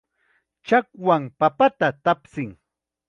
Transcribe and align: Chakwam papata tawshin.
Chakwam 0.67 1.23
papata 1.39 1.87
tawshin. 2.03 2.51